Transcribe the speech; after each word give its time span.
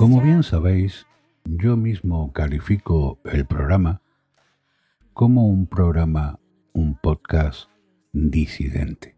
Como 0.00 0.22
bien 0.22 0.42
sabéis, 0.42 1.06
yo 1.44 1.76
mismo 1.76 2.32
califico 2.32 3.18
el 3.26 3.44
programa 3.44 4.00
como 5.12 5.46
un 5.46 5.66
programa, 5.66 6.40
un 6.72 6.94
podcast 6.94 7.68
disidente. 8.14 9.14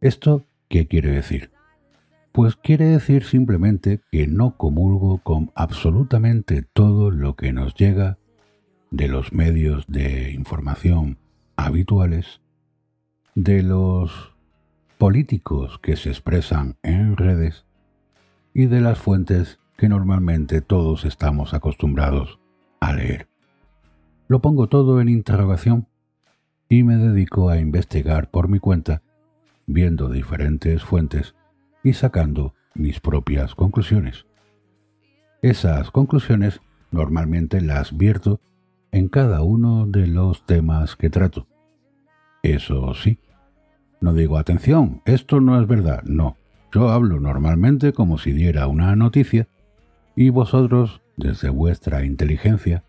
¿Esto 0.00 0.44
qué 0.68 0.88
quiere 0.88 1.12
decir? 1.12 1.52
Pues 2.32 2.56
quiere 2.56 2.86
decir 2.86 3.22
simplemente 3.22 4.00
que 4.10 4.26
no 4.26 4.56
comulgo 4.56 5.18
con 5.18 5.52
absolutamente 5.54 6.62
todo 6.62 7.12
lo 7.12 7.36
que 7.36 7.52
nos 7.52 7.76
llega 7.76 8.18
de 8.90 9.06
los 9.06 9.32
medios 9.32 9.86
de 9.86 10.32
información 10.32 11.18
habituales, 11.54 12.40
de 13.36 13.62
los 13.62 14.34
políticos 14.98 15.78
que 15.78 15.94
se 15.94 16.08
expresan 16.08 16.78
en 16.82 17.16
redes 17.16 17.65
y 18.58 18.64
de 18.64 18.80
las 18.80 18.98
fuentes 18.98 19.58
que 19.76 19.90
normalmente 19.90 20.62
todos 20.62 21.04
estamos 21.04 21.52
acostumbrados 21.52 22.38
a 22.80 22.94
leer. 22.94 23.28
Lo 24.28 24.40
pongo 24.40 24.66
todo 24.66 25.02
en 25.02 25.10
interrogación 25.10 25.88
y 26.66 26.82
me 26.82 26.96
dedico 26.96 27.50
a 27.50 27.58
investigar 27.58 28.30
por 28.30 28.48
mi 28.48 28.58
cuenta, 28.58 29.02
viendo 29.66 30.08
diferentes 30.08 30.82
fuentes 30.82 31.34
y 31.84 31.92
sacando 31.92 32.54
mis 32.74 32.98
propias 32.98 33.54
conclusiones. 33.54 34.24
Esas 35.42 35.90
conclusiones 35.90 36.62
normalmente 36.90 37.60
las 37.60 37.94
vierto 37.94 38.40
en 38.90 39.08
cada 39.08 39.42
uno 39.42 39.86
de 39.86 40.06
los 40.06 40.46
temas 40.46 40.96
que 40.96 41.10
trato. 41.10 41.46
Eso 42.42 42.94
sí, 42.94 43.18
no 44.00 44.14
digo 44.14 44.38
atención, 44.38 45.02
esto 45.04 45.42
no 45.42 45.60
es 45.60 45.68
verdad, 45.68 46.04
no. 46.04 46.38
Yo 46.76 46.90
hablo 46.90 47.18
normalmente 47.20 47.94
como 47.94 48.18
si 48.18 48.32
diera 48.32 48.66
una 48.66 48.94
noticia 48.96 49.48
y 50.14 50.28
vosotros, 50.28 51.00
desde 51.16 51.48
vuestra 51.48 52.04
inteligencia, 52.04 52.84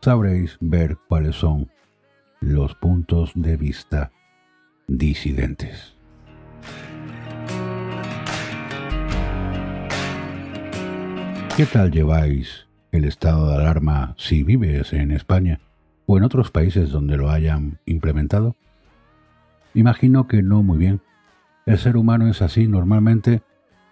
sabréis 0.00 0.56
ver 0.62 0.96
cuáles 1.10 1.36
son 1.36 1.68
los 2.40 2.74
puntos 2.74 3.32
de 3.34 3.58
vista 3.58 4.12
disidentes. 4.88 5.94
¿Qué 11.54 11.66
tal 11.66 11.90
lleváis 11.90 12.66
el 12.92 13.04
estado 13.04 13.50
de 13.50 13.56
alarma 13.56 14.14
si 14.16 14.42
vives 14.42 14.94
en 14.94 15.10
España 15.10 15.60
o 16.06 16.16
en 16.16 16.24
otros 16.24 16.50
países 16.50 16.88
donde 16.88 17.18
lo 17.18 17.28
hayan 17.28 17.78
implementado? 17.84 18.56
Imagino 19.74 20.26
que 20.26 20.42
no 20.42 20.62
muy 20.62 20.78
bien 20.78 21.02
el 21.66 21.78
ser 21.78 21.96
humano 21.96 22.28
es 22.28 22.42
así 22.42 22.66
normalmente. 22.66 23.42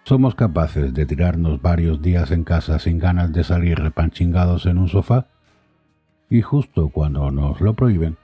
Somos 0.03 0.35
capaces 0.35 0.93
de 0.93 1.05
tirarnos 1.05 1.61
varios 1.61 2.01
días 2.01 2.31
en 2.31 2.43
casa 2.43 2.79
sin 2.79 2.97
ganas 2.97 3.31
de 3.31 3.43
salir 3.43 3.77
repanchingados 3.79 4.65
en 4.65 4.77
un 4.77 4.87
sofá 4.87 5.27
y 6.29 6.41
justo 6.41 6.89
cuando 6.89 7.29
nos 7.29 7.61
lo 7.61 7.75
prohíben 7.75 8.17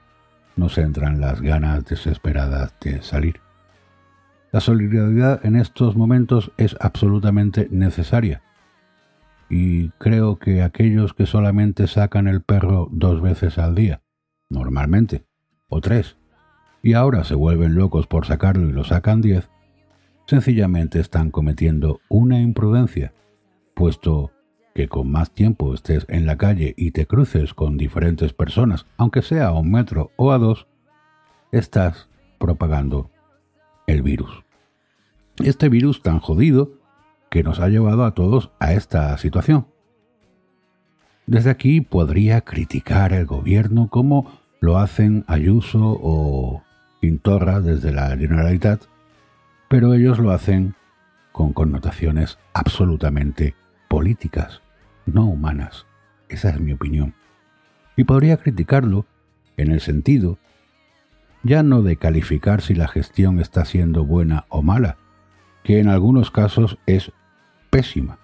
nos 0.56 0.76
entran 0.76 1.20
las 1.20 1.40
ganas 1.40 1.84
desesperadas 1.84 2.74
de 2.80 3.00
salir. 3.02 3.40
La 4.50 4.60
solidaridad 4.60 5.44
en 5.44 5.56
estos 5.56 5.94
momentos 5.94 6.50
es 6.56 6.76
absolutamente 6.80 7.68
necesaria 7.70 8.42
y 9.48 9.90
creo 9.90 10.38
que 10.38 10.62
aquellos 10.62 11.14
que 11.14 11.26
solamente 11.26 11.86
sacan 11.86 12.28
el 12.28 12.42
perro 12.42 12.88
dos 12.90 13.22
veces 13.22 13.58
al 13.58 13.74
día, 13.74 14.02
normalmente, 14.50 15.24
o 15.68 15.80
tres, 15.80 16.16
y 16.82 16.94
ahora 16.94 17.24
se 17.24 17.34
vuelven 17.34 17.74
locos 17.74 18.06
por 18.06 18.26
sacarlo 18.26 18.68
y 18.68 18.72
lo 18.72 18.84
sacan 18.84 19.20
10, 19.20 19.48
sencillamente 20.26 21.00
están 21.00 21.30
cometiendo 21.30 22.00
una 22.08 22.40
imprudencia, 22.40 23.12
puesto 23.74 24.32
que 24.74 24.88
con 24.88 25.10
más 25.10 25.32
tiempo 25.32 25.74
estés 25.74 26.06
en 26.08 26.26
la 26.26 26.36
calle 26.36 26.74
y 26.76 26.92
te 26.92 27.06
cruces 27.06 27.54
con 27.54 27.76
diferentes 27.76 28.32
personas, 28.32 28.86
aunque 28.96 29.22
sea 29.22 29.48
a 29.48 29.52
un 29.52 29.70
metro 29.70 30.12
o 30.16 30.30
a 30.30 30.38
dos, 30.38 30.68
estás 31.50 32.08
propagando 32.38 33.10
el 33.86 34.02
virus. 34.02 34.44
Este 35.42 35.68
virus 35.68 36.02
tan 36.02 36.20
jodido 36.20 36.72
que 37.30 37.42
nos 37.42 37.60
ha 37.60 37.68
llevado 37.68 38.04
a 38.04 38.14
todos 38.14 38.50
a 38.60 38.72
esta 38.72 39.16
situación. 39.18 39.66
Desde 41.26 41.50
aquí 41.50 41.80
podría 41.80 42.40
criticar 42.40 43.12
el 43.12 43.26
gobierno 43.26 43.88
como 43.88 44.30
lo 44.60 44.78
hacen 44.78 45.24
Ayuso 45.26 45.98
o 46.00 46.62
Pintorra 47.00 47.60
desde 47.60 47.92
la 47.92 48.16
Generalitat, 48.16 48.82
pero 49.68 49.94
ellos 49.94 50.18
lo 50.18 50.30
hacen 50.30 50.74
con 51.32 51.52
connotaciones 51.52 52.38
absolutamente 52.52 53.54
políticas, 53.88 54.62
no 55.06 55.26
humanas. 55.26 55.86
Esa 56.28 56.50
es 56.50 56.60
mi 56.60 56.72
opinión. 56.72 57.14
Y 57.96 58.04
podría 58.04 58.36
criticarlo 58.36 59.06
en 59.56 59.70
el 59.72 59.80
sentido 59.80 60.38
ya 61.42 61.62
no 61.62 61.82
de 61.82 61.96
calificar 61.96 62.60
si 62.60 62.74
la 62.74 62.88
gestión 62.88 63.38
está 63.38 63.64
siendo 63.64 64.04
buena 64.04 64.46
o 64.48 64.62
mala, 64.62 64.96
que 65.62 65.78
en 65.78 65.88
algunos 65.88 66.30
casos 66.30 66.78
es 66.86 67.12
pésima. 67.70 68.18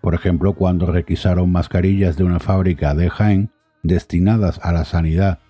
Por 0.00 0.14
ejemplo, 0.14 0.54
cuando 0.54 0.86
requisaron 0.86 1.52
mascarillas 1.52 2.16
de 2.16 2.24
una 2.24 2.40
fábrica 2.40 2.94
de 2.94 3.10
Jaén 3.10 3.50
destinadas 3.82 4.58
a 4.62 4.72
la 4.72 4.84
sanidad 4.84 5.40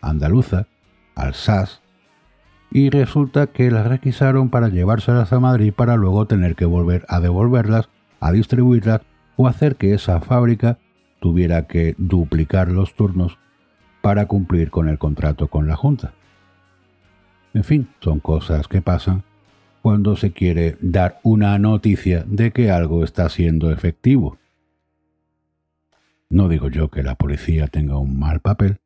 andaluza, 0.00 0.66
al 1.14 1.34
SAS, 1.34 1.81
y 2.72 2.88
resulta 2.88 3.48
que 3.48 3.70
las 3.70 3.86
requisaron 3.86 4.48
para 4.48 4.68
llevárselas 4.68 5.32
a 5.32 5.40
Madrid 5.40 5.74
para 5.74 5.96
luego 5.96 6.26
tener 6.26 6.54
que 6.54 6.64
volver 6.64 7.04
a 7.08 7.20
devolverlas, 7.20 7.90
a 8.18 8.32
distribuirlas 8.32 9.02
o 9.36 9.46
hacer 9.46 9.76
que 9.76 9.92
esa 9.92 10.20
fábrica 10.20 10.78
tuviera 11.20 11.66
que 11.66 11.94
duplicar 11.98 12.68
los 12.68 12.94
turnos 12.94 13.38
para 14.00 14.26
cumplir 14.26 14.70
con 14.70 14.88
el 14.88 14.98
contrato 14.98 15.48
con 15.48 15.68
la 15.68 15.76
Junta. 15.76 16.14
En 17.52 17.62
fin, 17.62 17.88
son 18.00 18.20
cosas 18.20 18.68
que 18.68 18.80
pasan 18.80 19.22
cuando 19.82 20.16
se 20.16 20.32
quiere 20.32 20.78
dar 20.80 21.20
una 21.22 21.58
noticia 21.58 22.24
de 22.26 22.52
que 22.52 22.70
algo 22.70 23.04
está 23.04 23.28
siendo 23.28 23.70
efectivo. 23.70 24.38
No 26.30 26.48
digo 26.48 26.70
yo 26.70 26.88
que 26.88 27.02
la 27.02 27.16
policía 27.16 27.66
tenga 27.66 27.98
un 27.98 28.18
mal 28.18 28.40
papel, 28.40 28.78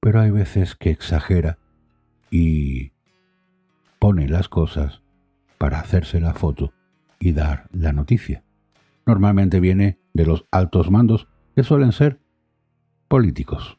pero 0.00 0.20
hay 0.20 0.30
veces 0.30 0.74
que 0.74 0.90
exagera 0.90 1.58
y 2.30 2.92
pone 3.98 4.28
las 4.28 4.48
cosas 4.48 5.02
para 5.58 5.80
hacerse 5.80 6.20
la 6.20 6.34
foto 6.34 6.72
y 7.18 7.32
dar 7.32 7.68
la 7.72 7.92
noticia. 7.92 8.44
Normalmente 9.06 9.60
viene 9.60 9.98
de 10.12 10.26
los 10.26 10.46
altos 10.50 10.90
mandos 10.90 11.28
que 11.54 11.62
suelen 11.62 11.92
ser 11.92 12.20
políticos. 13.08 13.78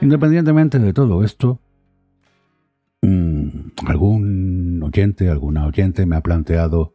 Independientemente 0.00 0.78
de 0.78 0.92
todo 0.92 1.24
esto, 1.24 1.60
mm, 3.02 3.48
algún 3.86 4.82
oyente, 4.82 5.30
alguna 5.30 5.66
oyente 5.66 6.04
me 6.06 6.16
ha 6.16 6.20
planteado 6.20 6.92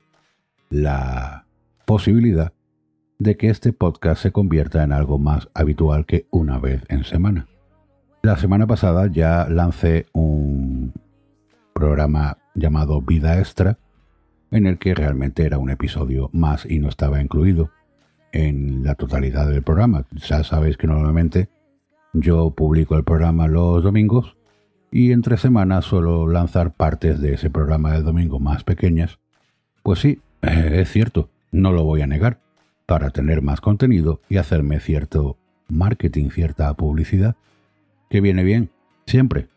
la 0.70 1.46
posibilidad 1.86 2.54
de 3.18 3.36
que 3.36 3.50
este 3.50 3.74
podcast 3.74 4.22
se 4.22 4.32
convierta 4.32 4.84
en 4.84 4.94
algo 4.94 5.18
más 5.18 5.50
habitual 5.54 6.06
que 6.06 6.28
una 6.30 6.60
vez 6.60 6.84
en 6.88 7.04
semana. 7.04 7.48
La 8.22 8.36
semana 8.36 8.68
pasada 8.68 9.08
ya 9.08 9.48
lancé 9.50 10.08
un 10.12 10.94
programa 11.74 12.38
llamado 12.54 13.02
Vida 13.02 13.40
Extra, 13.40 13.78
en 14.52 14.68
el 14.68 14.78
que 14.78 14.94
realmente 14.94 15.46
era 15.46 15.58
un 15.58 15.70
episodio 15.70 16.30
más 16.34 16.66
y 16.66 16.80
no 16.80 16.90
estaba 16.90 17.22
incluido 17.22 17.70
en 18.34 18.84
la 18.84 18.96
totalidad 18.96 19.48
del 19.48 19.64
programa. 19.64 20.06
Ya 20.28 20.44
sabéis 20.44 20.76
que 20.76 20.88
normalmente 20.88 21.48
yo 22.12 22.52
publico 22.52 22.98
el 22.98 23.06
programa 23.06 23.48
los 23.48 23.86
domingos 23.86 24.36
y 24.92 25.14
entre 25.14 25.38
semanas 25.38 25.86
suelo 25.86 26.28
lanzar 26.28 26.74
partes 26.74 27.22
de 27.22 27.36
ese 27.36 27.50
programa 27.50 27.94
de 27.94 28.02
domingo 28.02 28.42
más 28.42 28.66
pequeñas. 28.66 29.18
Pues 29.82 30.00
sí, 30.00 30.20
es 30.42 30.92
cierto, 30.92 31.30
no 31.54 31.72
lo 31.72 31.86
voy 31.86 32.02
a 32.02 32.08
negar, 32.08 32.42
para 32.86 33.12
tener 33.12 33.42
más 33.42 33.62
contenido 33.62 34.20
y 34.28 34.38
hacerme 34.38 34.82
cierto 34.82 35.38
marketing, 35.70 36.32
cierta 36.32 36.74
publicidad 36.74 37.38
que 38.10 38.22
viene 38.22 38.44
bien, 38.44 38.72
siempre. 39.06 39.50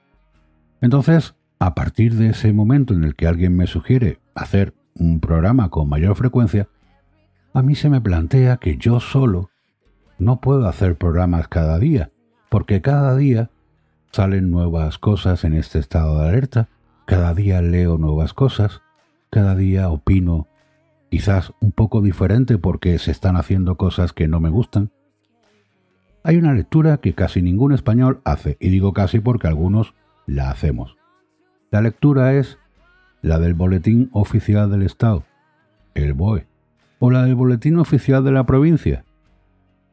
Entonces, 0.81 1.35
a 1.59 1.75
partir 1.75 2.15
de 2.15 2.29
ese 2.29 2.53
momento 2.53 2.95
en 2.95 3.05
el 3.05 3.15
que 3.15 3.27
alguien 3.27 3.57
me 3.57 3.67
sugiere 3.67 4.19
hacer 4.35 4.75
un 4.95 5.21
programa 5.21 5.71
con 5.71 5.89
mayor 5.89 6.17
frecuencia, 6.17 6.69
a 7.55 7.63
mí 7.63 7.75
se 7.75 7.89
me 7.89 8.01
plantea 8.01 8.57
que 8.57 8.77
yo 8.77 9.01
solo 9.01 9.51
no 10.19 10.41
puedo 10.41 10.69
hacer 10.69 10.97
programas 10.97 11.49
cada 11.49 11.79
día, 11.79 12.11
porque 12.49 12.81
cada 12.81 13.17
día 13.17 13.51
salen 14.11 14.51
nuevas 14.51 14.99
cosas 14.99 15.45
en 15.45 15.55
este 15.55 15.79
estado 15.79 16.21
de 16.21 16.29
alerta, 16.29 16.69
cada 17.07 17.35
día 17.35 17.63
leo 17.63 17.99
nuevas 17.99 18.35
cosas, 18.35 18.83
cada 19.31 19.55
día 19.55 19.89
opino 19.89 20.49
quizás 21.11 21.53
un 21.61 21.73
poco 21.73 22.01
diferente 22.01 22.59
porque 22.59 22.99
se 22.99 23.11
están 23.11 23.37
haciendo 23.37 23.77
cosas 23.77 24.13
que 24.13 24.29
no 24.29 24.41
me 24.41 24.49
gustan. 24.49 24.91
Hay 26.25 26.37
una 26.37 26.53
lectura 26.53 26.99
que 26.99 27.15
casi 27.15 27.43
ningún 27.43 27.73
español 27.73 28.21
hace, 28.25 28.57
y 28.61 28.69
digo 28.69 28.93
casi 28.93 29.19
porque 29.19 29.49
algunos 29.49 29.95
la 30.27 30.51
hacemos. 30.51 30.97
La 31.71 31.81
lectura 31.81 32.35
es 32.35 32.59
la 33.23 33.39
del 33.41 33.55
Boletín 33.55 34.09
Oficial 34.13 34.71
del 34.71 34.83
Estado, 34.83 35.25
el 35.95 36.13
BOE, 36.13 36.47
o 37.01 37.11
la 37.11 37.25
del 37.25 37.35
Boletín 37.35 37.79
Oficial 37.79 38.23
de 38.23 38.31
la 38.31 38.47
Provincia, 38.47 39.05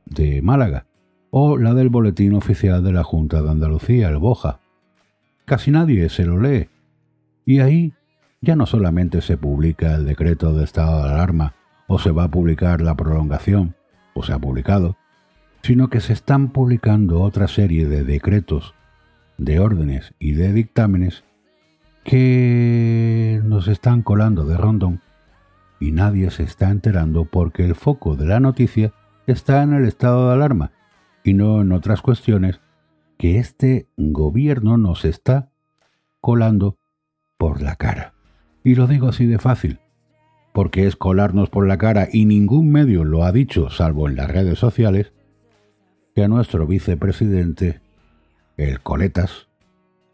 de 0.05 0.41
Málaga, 0.43 0.85
o 1.31 1.57
la 1.57 1.73
del 1.73 1.89
Boletín 1.89 2.35
Oficial 2.35 2.83
de 2.83 2.93
la 2.93 3.03
Junta 3.03 3.41
de 3.41 3.49
Andalucía, 3.49 4.09
el 4.09 4.17
BOJA. 4.17 4.59
Casi 5.45 5.71
nadie 5.71 6.09
se 6.09 6.25
lo 6.25 6.39
lee. 6.39 6.69
Y 7.45 7.59
ahí 7.59 7.93
ya 8.41 8.55
no 8.55 8.67
solamente 8.67 9.21
se 9.21 9.37
publica 9.37 9.95
el 9.95 10.05
decreto 10.05 10.53
de 10.53 10.63
estado 10.63 11.03
de 11.03 11.09
alarma 11.09 11.55
o 11.87 11.97
se 11.97 12.11
va 12.11 12.25
a 12.25 12.31
publicar 12.31 12.81
la 12.81 12.95
prolongación, 12.95 13.75
o 14.13 14.21
se 14.21 14.31
ha 14.31 14.37
publicado, 14.37 14.95
sino 15.61 15.89
que 15.89 15.99
se 15.99 16.13
están 16.13 16.49
publicando 16.49 17.21
otra 17.21 17.47
serie 17.47 17.87
de 17.87 18.03
decretos, 18.03 18.73
de 19.37 19.59
órdenes 19.59 20.13
y 20.19 20.33
de 20.33 20.53
dictámenes 20.53 21.23
que 22.03 23.41
nos 23.43 23.67
están 23.67 24.01
colando 24.01 24.45
de 24.45 24.57
rondón 24.57 25.01
y 25.79 25.91
nadie 25.91 26.29
se 26.31 26.43
está 26.43 26.69
enterando 26.69 27.25
porque 27.25 27.65
el 27.65 27.75
foco 27.75 28.15
de 28.15 28.25
la 28.25 28.39
noticia 28.39 28.93
está 29.27 29.63
en 29.63 29.73
el 29.73 29.85
estado 29.85 30.27
de 30.27 30.33
alarma 30.33 30.71
y 31.23 31.33
no 31.33 31.61
en 31.61 31.71
otras 31.71 32.01
cuestiones 32.01 32.59
que 33.17 33.37
este 33.37 33.87
gobierno 33.97 34.77
nos 34.77 35.05
está 35.05 35.51
colando 36.21 36.77
por 37.37 37.61
la 37.61 37.75
cara. 37.75 38.13
Y 38.63 38.75
lo 38.75 38.87
digo 38.87 39.09
así 39.09 39.25
de 39.25 39.39
fácil, 39.39 39.79
porque 40.53 40.87
es 40.87 40.95
colarnos 40.95 41.49
por 41.49 41.67
la 41.67 41.77
cara 41.77 42.07
y 42.11 42.25
ningún 42.25 42.71
medio 42.71 43.03
lo 43.03 43.23
ha 43.23 43.31
dicho, 43.31 43.69
salvo 43.69 44.07
en 44.07 44.15
las 44.15 44.29
redes 44.29 44.59
sociales, 44.59 45.13
que 46.15 46.23
a 46.23 46.27
nuestro 46.27 46.67
vicepresidente, 46.67 47.81
el 48.57 48.81
Coletas, 48.81 49.47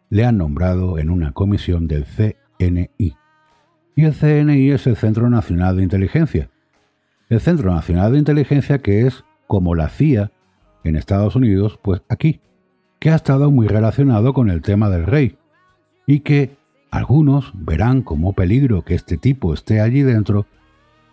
le 0.10 0.26
han 0.26 0.38
nombrado 0.38 1.00
en 1.00 1.10
una 1.10 1.32
comisión 1.32 1.88
del 1.88 2.06
CNI. 2.06 3.16
Y 3.96 4.04
el 4.04 4.14
CNI 4.14 4.72
es 4.72 4.88
el 4.88 4.96
Centro 4.96 5.30
Nacional 5.30 5.78
de 5.78 5.84
Inteligencia. 5.84 6.50
El 7.30 7.40
Centro 7.40 7.74
Nacional 7.74 8.12
de 8.12 8.20
Inteligencia 8.20 8.80
que 8.80 9.08
es 9.08 9.24
como 9.48 9.76
la 9.76 9.90
CIA 9.90 10.32
en 10.84 10.96
Estados 10.96 11.36
Unidos, 11.36 11.80
pues 11.82 12.02
aquí, 12.10 12.42
que 13.00 13.10
ha 13.10 13.16
estado 13.16 13.52
muy 13.52 13.68
relacionado 13.68 14.34
con 14.34 14.50
el 14.50 14.62
tema 14.62 14.90
del 14.90 15.06
rey 15.06 15.38
y 16.08 16.20
que 16.20 16.58
algunos 16.92 17.52
verán 17.54 18.02
como 18.02 18.34
peligro 18.34 18.84
que 18.84 18.96
este 18.96 19.18
tipo 19.18 19.54
esté 19.54 19.82
allí 19.82 20.02
dentro, 20.02 20.46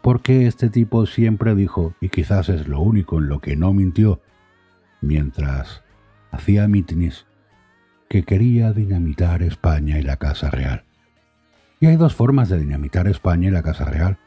porque 0.02 0.46
este 0.46 0.69
tipo 0.69 1.06
siempre 1.06 1.55
dijo, 1.55 1.94
y 2.00 2.08
quizás 2.08 2.49
es 2.49 2.69
lo 2.69 2.81
único 2.81 3.19
en 3.19 3.28
lo 3.28 3.40
que 3.40 3.56
no 3.56 3.73
mintió, 3.73 4.20
mientras 5.02 5.82
hacía 6.31 6.66
mítines, 6.66 7.26
que 8.08 8.22
quería 8.22 8.72
dinamitar 8.72 9.43
España 9.43 9.99
y 9.99 10.02
la 10.02 10.16
Casa 10.16 10.50
Real. 10.50 10.84
Y 11.81 11.87
hay 11.87 11.96
dos 11.96 12.14
formas 12.14 12.49
de 12.49 12.58
dinamitar 12.58 13.08
España 13.08 13.49
y 13.49 13.50
la 13.50 13.62
Casa 13.62 13.84
Real. 13.84 14.19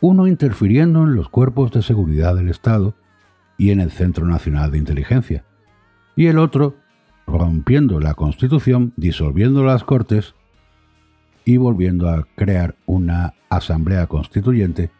Uno 0.00 0.26
interfiriendo 0.26 1.02
en 1.02 1.14
los 1.14 1.28
cuerpos 1.28 1.72
de 1.72 1.82
seguridad 1.82 2.36
del 2.36 2.48
Estado 2.48 2.94
y 3.58 3.70
en 3.70 3.80
el 3.80 3.90
Centro 3.90 4.26
Nacional 4.26 4.70
de 4.70 4.78
Inteligencia. 4.78 5.44
Y 6.16 6.26
el 6.26 6.38
otro 6.38 6.76
rompiendo 7.26 8.00
la 8.00 8.14
Constitución, 8.14 8.92
disolviendo 8.96 9.64
las 9.64 9.84
Cortes 9.84 10.34
y 11.44 11.56
volviendo 11.56 12.08
a 12.08 12.26
crear 12.36 12.76
una 12.86 13.34
asamblea 13.48 14.06
constituyente 14.06 14.90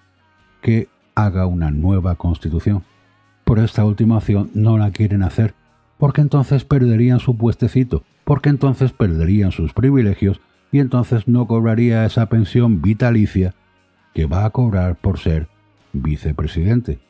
que 0.63 0.89
haga 1.15 1.47
una 1.47 1.71
nueva 1.71 2.15
constitución. 2.15 2.83
Por 3.51 3.59
esta 3.59 3.85
última 3.85 4.19
opción 4.19 4.49
no 4.55 4.79
la 4.79 4.93
quieren 4.93 5.25
hacer, 5.25 5.55
porque 5.99 6.21
entonces 6.21 6.65
perderían 6.65 7.19
su 7.19 7.37
puestecito, 7.37 8.05
porque 8.23 8.49
entonces 8.49 8.93
perderían 8.93 9.51
sus 9.51 9.73
privilegios 9.73 10.41
y 10.71 10.79
entonces 10.79 11.27
no 11.27 11.49
cobraría 11.49 12.07
esa 12.07 12.27
pensión 12.27 12.81
vitalicia 12.81 13.57
que 14.15 14.27
va 14.27 14.45
a 14.45 14.51
cobrar 14.51 15.01
por 15.01 15.19
ser 15.19 15.49
vicepresidente. 15.93 17.01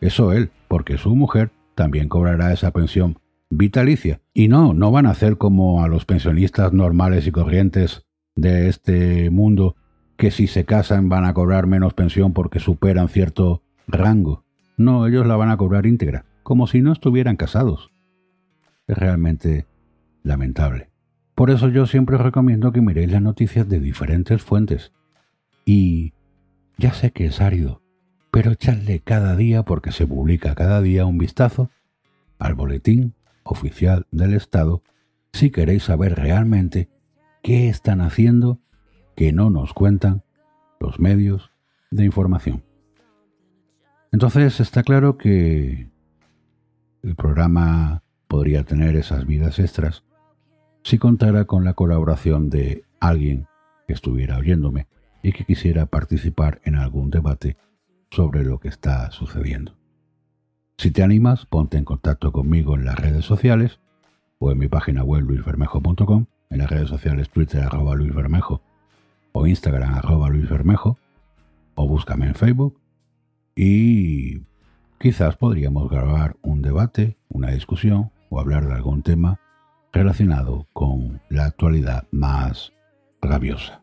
Eso 0.00 0.30
él, 0.30 0.52
porque 0.68 0.98
su 0.98 1.16
mujer 1.16 1.50
también 1.74 2.08
cobrará 2.08 2.52
esa 2.52 2.70
pensión 2.70 3.18
vitalicia. 3.50 4.20
Y 4.32 4.46
no, 4.46 4.74
no 4.74 4.92
van 4.92 5.06
a 5.06 5.10
hacer 5.10 5.36
como 5.36 5.82
a 5.82 5.88
los 5.88 6.04
pensionistas 6.04 6.72
normales 6.72 7.26
y 7.26 7.32
corrientes 7.32 8.06
de 8.36 8.68
este 8.68 9.30
mundo 9.30 9.74
que 10.16 10.30
si 10.30 10.46
se 10.46 10.64
casan 10.64 11.08
van 11.08 11.24
a 11.24 11.34
cobrar 11.34 11.66
menos 11.66 11.92
pensión 11.92 12.34
porque 12.34 12.60
superan 12.60 13.08
cierto 13.08 13.64
rango. 13.88 14.44
No, 14.76 15.06
ellos 15.06 15.26
la 15.26 15.36
van 15.36 15.50
a 15.50 15.56
cobrar 15.56 15.86
íntegra, 15.86 16.24
como 16.42 16.66
si 16.66 16.80
no 16.80 16.92
estuvieran 16.92 17.36
casados. 17.36 17.90
Es 18.86 18.96
realmente 18.96 19.66
lamentable. 20.22 20.90
Por 21.34 21.50
eso 21.50 21.68
yo 21.68 21.86
siempre 21.86 22.18
recomiendo 22.18 22.72
que 22.72 22.80
miréis 22.80 23.10
las 23.10 23.22
noticias 23.22 23.68
de 23.68 23.80
diferentes 23.80 24.42
fuentes. 24.42 24.92
Y 25.64 26.12
ya 26.78 26.92
sé 26.92 27.12
que 27.12 27.26
es 27.26 27.40
árido, 27.40 27.82
pero 28.30 28.52
echadle 28.52 29.00
cada 29.00 29.36
día, 29.36 29.62
porque 29.62 29.92
se 29.92 30.06
publica 30.06 30.54
cada 30.54 30.80
día 30.80 31.06
un 31.06 31.18
vistazo, 31.18 31.70
al 32.38 32.54
boletín 32.54 33.14
oficial 33.44 34.06
del 34.10 34.34
Estado 34.34 34.82
si 35.32 35.50
queréis 35.50 35.84
saber 35.84 36.16
realmente 36.16 36.88
qué 37.42 37.68
están 37.68 38.00
haciendo 38.00 38.60
que 39.16 39.32
no 39.32 39.50
nos 39.50 39.72
cuentan 39.72 40.24
los 40.80 41.00
medios 41.00 41.52
de 41.90 42.04
información. 42.04 42.64
Entonces 44.12 44.60
está 44.60 44.82
claro 44.82 45.16
que 45.16 45.88
el 47.02 47.16
programa 47.16 48.02
podría 48.28 48.62
tener 48.64 48.94
esas 48.94 49.26
vidas 49.26 49.58
extras 49.58 50.04
si 50.84 50.98
contara 50.98 51.46
con 51.46 51.64
la 51.64 51.74
colaboración 51.74 52.50
de 52.50 52.84
alguien 53.00 53.46
que 53.86 53.94
estuviera 53.94 54.36
oyéndome 54.36 54.86
y 55.22 55.32
que 55.32 55.44
quisiera 55.44 55.86
participar 55.86 56.60
en 56.64 56.76
algún 56.76 57.10
debate 57.10 57.56
sobre 58.10 58.44
lo 58.44 58.60
que 58.60 58.68
está 58.68 59.10
sucediendo. 59.12 59.76
Si 60.76 60.90
te 60.90 61.02
animas, 61.02 61.46
ponte 61.46 61.78
en 61.78 61.84
contacto 61.84 62.32
conmigo 62.32 62.76
en 62.76 62.84
las 62.84 62.98
redes 62.98 63.24
sociales 63.24 63.80
o 64.38 64.52
en 64.52 64.58
mi 64.58 64.68
página 64.68 65.04
web 65.04 65.22
luisbermejo.com 65.22 66.26
en 66.50 66.58
las 66.58 66.68
redes 66.68 66.88
sociales 66.88 67.30
Twitter 67.30 67.62
arroba 67.62 67.96
o 69.32 69.46
Instagram 69.46 69.94
arroba 69.94 70.28
Luis 70.28 70.50
Bermejo 70.50 70.98
o 71.74 71.88
búscame 71.88 72.26
en 72.26 72.34
Facebook 72.34 72.81
y 73.54 74.42
quizás 74.98 75.36
podríamos 75.36 75.90
grabar 75.90 76.36
un 76.42 76.62
debate, 76.62 77.16
una 77.28 77.50
discusión 77.50 78.10
o 78.30 78.40
hablar 78.40 78.66
de 78.66 78.74
algún 78.74 79.02
tema 79.02 79.40
relacionado 79.92 80.66
con 80.72 81.20
la 81.28 81.44
actualidad 81.46 82.06
más 82.10 82.72
rabiosa. 83.20 83.82